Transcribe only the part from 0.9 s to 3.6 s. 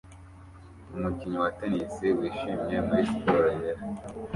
Umukinnyi wa tennis wishimye muri siporo